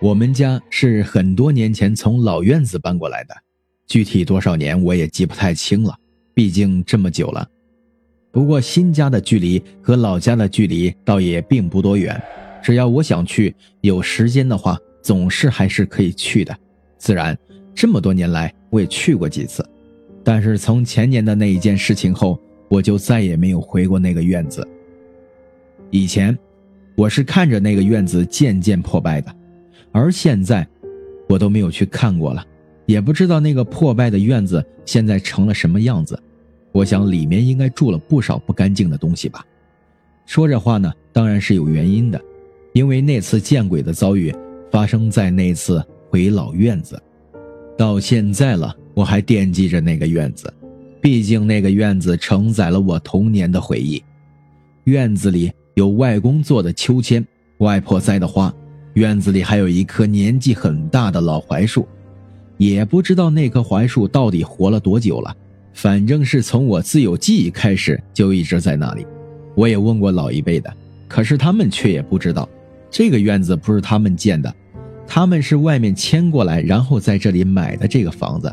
[0.00, 3.34] 我们家是很多年前从老院子搬过来的，
[3.88, 5.92] 具体多少年我也记不太清了，
[6.32, 7.48] 毕竟这么久了。
[8.30, 12.20] 不过新家的距离和老家的距离倒也并不多远，
[12.62, 16.56] 只要我想去，有时间的话，总是还是可以去的。
[16.96, 17.36] 自然，
[17.74, 19.68] 这么多年来我也去过几次，
[20.22, 22.38] 但是从前年的那一件事情后，
[22.68, 24.66] 我就再也没有回过那个院子。
[25.90, 26.38] 以前，
[26.96, 29.34] 我是看着那个院子渐渐破败的。
[29.92, 30.66] 而现在，
[31.28, 32.44] 我都没有去看过了，
[32.86, 36.20] 也不知道那个破败的院子现在成了什么样子。
[36.72, 39.44] 我想里面应该住了不少不干净的东西吧。
[40.26, 42.20] 说这话呢，当然是有原因的，
[42.72, 44.34] 因为那次见鬼的遭遇
[44.70, 47.00] 发生在那次回老院子。
[47.76, 50.52] 到现在了，我还惦记着那个院子，
[51.00, 54.02] 毕竟那个院子承载了我童年的回忆。
[54.84, 57.26] 院子里有外公做的秋千，
[57.58, 58.52] 外婆栽的花。
[58.98, 61.86] 院子里还有一棵年纪很大的老槐树，
[62.56, 65.32] 也不知道那棵槐树到底活了多久了。
[65.72, 69.06] 反正是从我自有记忆开始就一直在那里。
[69.54, 70.74] 我也问过老一辈的，
[71.06, 72.48] 可是他们却也不知道，
[72.90, 74.52] 这个院子不是他们建的，
[75.06, 78.52] 他们是外面迁过来，然后在这里买的这个房子。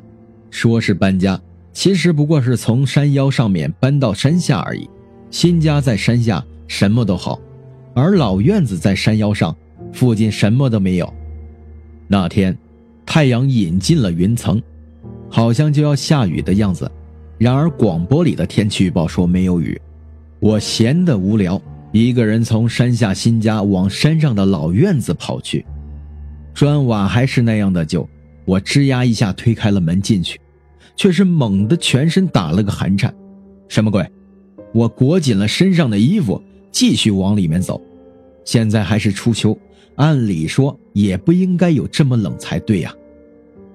[0.52, 1.42] 说是搬家，
[1.74, 4.88] 其实不过是从山腰上面搬到山下而已。
[5.32, 7.40] 新家在山下，什么都好，
[7.96, 9.56] 而老院子在山腰上。
[9.96, 11.12] 附近什么都没有。
[12.08, 12.56] 那天，
[13.06, 14.62] 太阳引进了云层，
[15.30, 16.92] 好像就要下雨的样子。
[17.38, 19.82] 然而广播里的天气预报说没有雨。
[20.40, 21.60] 我闲得无聊，
[21.92, 25.66] 一个人从山下新家往山上的老院子跑去。
[26.54, 28.08] 砖瓦还是那样的旧。
[28.46, 30.40] 我吱呀一下推开了门进去，
[30.96, 33.12] 却是猛地全身打了个寒颤。
[33.68, 34.06] 什么鬼？
[34.72, 37.82] 我裹紧了身上的衣服，继续往里面走。
[38.44, 39.58] 现在还是初秋。
[39.96, 42.94] 按理说也不应该有这么冷才对呀。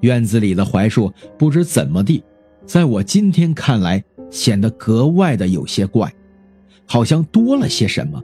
[0.01, 2.23] 院子里的槐树不知怎么地，
[2.65, 6.13] 在我今天看来显得格外的有些怪，
[6.87, 8.23] 好像多了些什么。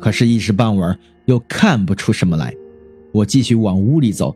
[0.00, 2.52] 可是，一时半会儿又看不出什么来。
[3.12, 4.34] 我继续往屋里走，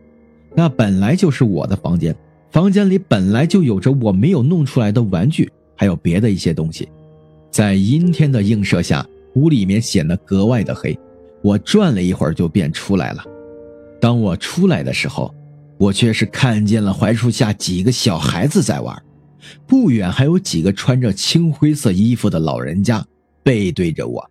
[0.54, 2.14] 那本来就是我的房间，
[2.52, 6.88] 房间里本来就有着我没有弄出来的玩具，还有别的一些东西。
[7.50, 9.04] 在阴天的映射下，
[9.34, 10.96] 屋里面显得格外的黑。
[11.42, 13.24] 我转了一会儿就便出来了。
[14.00, 15.34] 当我出来的时候，
[15.78, 19.00] 我却是看见了槐树下几个小孩子在玩，
[19.66, 23.04] 不远还有几个穿着青灰色衣服的老人家
[23.42, 24.30] 背对着我，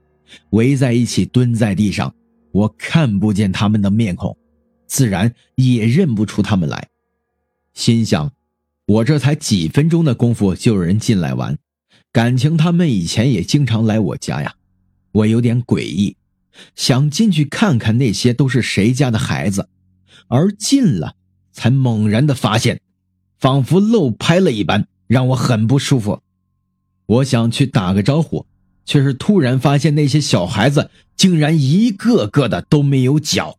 [0.52, 2.14] 围在一起蹲在地上。
[2.52, 4.36] 我看不见他们的面孔，
[4.88, 6.88] 自然也认不出他们来。
[7.74, 8.32] 心想，
[8.88, 11.58] 我这才几分钟的功夫就有人进来玩，
[12.14, 14.54] 感情他们以前也经常来我家呀。
[15.12, 16.16] 我有点诡异。
[16.76, 19.70] 想进去看看那些都是谁家的孩子，
[20.28, 21.16] 而进了，
[21.52, 22.82] 才猛然的发现，
[23.40, 26.22] 仿佛漏拍了一般，让我很不舒服。
[27.06, 28.46] 我想去打个招呼，
[28.86, 33.58] 却是突然发现那些小孩子竟然一个个的都没有脚，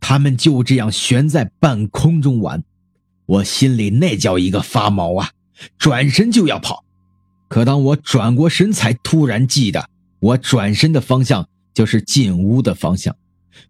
[0.00, 2.62] 他们就这样悬在半空中玩，
[3.26, 5.30] 我心里那叫一个发毛啊！
[5.76, 6.84] 转身就要跑，
[7.48, 11.46] 可当我转过身，才突然记得我转身的方向。
[11.72, 13.14] 就是进屋的方向，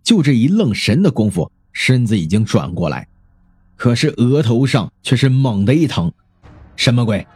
[0.02, 3.06] 就这一愣神的功夫，身子已经转过来，
[3.76, 6.12] 可是额头上却是猛的一疼。
[6.76, 7.26] 什么鬼？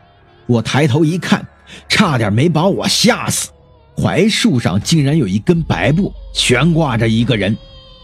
[0.46, 1.46] 我抬头一看，
[1.88, 3.50] 差点没把我吓死。
[3.96, 7.56] 槐树上竟然有一根白布，悬挂着一个人，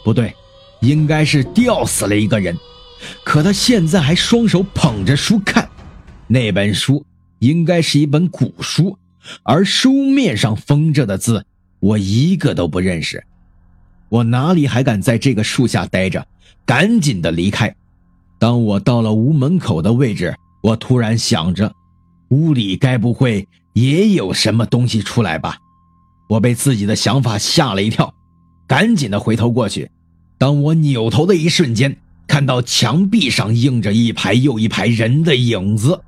[0.04, 0.34] 不对，
[0.80, 2.56] 应该是吊死了一个人。
[3.24, 5.68] 可他现在还双手捧着书看，
[6.28, 7.04] 那本书
[7.40, 8.96] 应该是一本古书，
[9.42, 11.44] 而书面上封着的字。
[11.80, 13.24] 我一个都不认识，
[14.08, 16.26] 我哪里还敢在这个树下待着？
[16.64, 17.74] 赶紧的离开。
[18.38, 21.72] 当我到了屋门口的位置，我突然想着，
[22.28, 25.58] 屋里该不会也有什么东西出来吧？
[26.28, 28.14] 我被自己的想法吓了一跳，
[28.66, 29.90] 赶紧的回头过去。
[30.38, 31.96] 当我扭头的一瞬间，
[32.26, 36.00] 看到墙壁上映着一排又一排人的影子，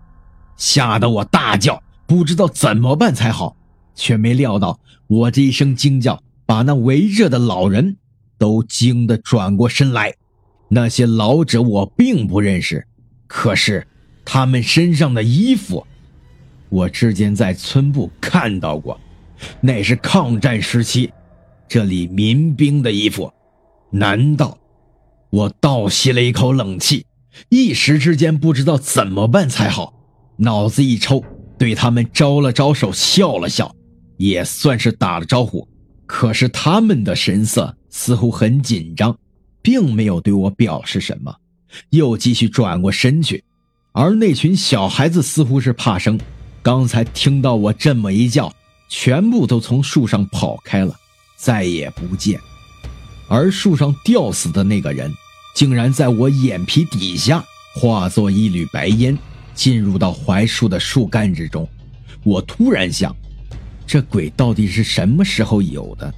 [0.57, 3.57] 吓得我大叫，不知道怎么办才好。
[3.95, 7.97] 却没料到，我这一声惊叫，把那围着的老人
[8.39, 10.15] 都惊得转过身来。
[10.69, 12.87] 那些老者我并不认识，
[13.27, 13.87] 可是
[14.25, 15.87] 他们身上的衣服，
[16.71, 18.99] 我之前在村部看到过，
[19.61, 21.13] 那是抗战时期
[21.69, 23.33] 这里民兵的衣服。
[23.91, 24.59] 难道？
[25.29, 27.07] 我倒吸了一口冷气，
[27.49, 29.95] 一时之间不知道怎么办才好，
[30.37, 31.25] 脑子一抽，
[31.59, 33.75] 对他们招了招手，笑了笑。
[34.23, 35.67] 也算是打了招呼，
[36.07, 39.19] 可是他们的神色似乎很紧张，
[39.61, 41.35] 并没有对我表示什么，
[41.91, 43.43] 又继续转过身去。
[43.91, 46.21] 而那群小孩子似乎是怕生，
[46.63, 48.55] 刚才听到我这么一叫，
[48.89, 50.95] 全部都从树上跑开了，
[51.37, 52.39] 再也不见。
[53.29, 55.13] 而树上吊死的那个人，
[55.57, 59.19] 竟然在我眼皮底下化作一缕白烟，
[59.53, 61.69] 进入到槐树的树干之中。
[62.23, 63.15] 我突然想，
[63.93, 66.15] 这鬼到底是什么时候有的？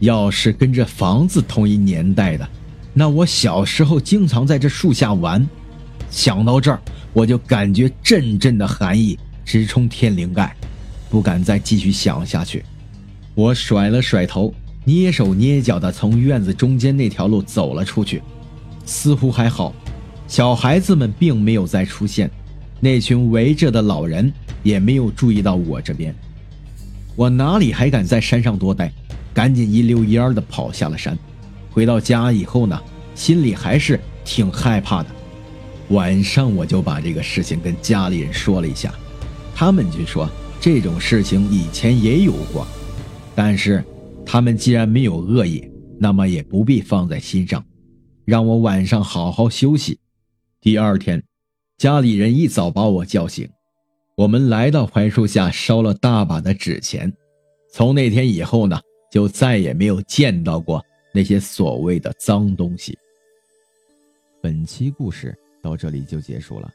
[0.00, 2.46] 要是跟这房子同一年代的，
[2.92, 5.48] 那我小时候经常在这树下玩。
[6.10, 6.78] 想到这儿，
[7.14, 10.54] 我就感觉阵阵的寒意直冲天灵盖，
[11.08, 12.62] 不敢再继续想下去。
[13.34, 14.52] 我甩了甩头，
[14.84, 18.22] 蹑手蹑脚地从院子中间那条路走了出去。
[18.84, 19.74] 似乎还好，
[20.28, 22.30] 小孩子们并没有再出现，
[22.78, 24.30] 那群围着的老人
[24.62, 26.14] 也没有注意到我这边。
[27.16, 28.92] 我哪里还敢在山上多待？
[29.32, 31.18] 赶紧一溜烟儿地跑下了山。
[31.70, 32.80] 回到家以后呢，
[33.14, 35.08] 心里还是挺害怕的。
[35.90, 38.94] 晚上我就把这个事情跟家里人说了一下，
[39.54, 40.28] 他们就说
[40.60, 42.66] 这种事情以前也有过，
[43.34, 43.84] 但是
[44.24, 47.64] 他们既然没有恶意，那么也不必放在心上，
[48.24, 49.98] 让我晚上好好休息。
[50.60, 51.22] 第二天，
[51.78, 53.48] 家里人一早把我叫醒，
[54.16, 57.12] 我们来到槐树下烧了大把的纸钱。
[57.70, 58.80] 从那天以后呢，
[59.12, 60.82] 就再也没有见到过
[61.12, 62.98] 那些所谓的脏东西。
[64.42, 65.36] 本期故事。
[65.62, 66.70] 到这里就结束了。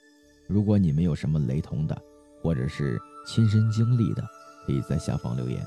[0.48, 1.98] 如果你们有什么雷同的，
[2.42, 4.22] 或者是亲身经历的，
[4.68, 5.58] 可以在下方留言。